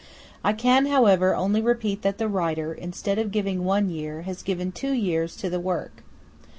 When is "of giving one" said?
3.19-3.87